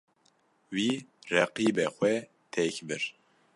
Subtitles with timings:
[0.75, 0.89] Wî,
[1.33, 2.13] reqîbê xwe
[2.53, 3.03] têk bir.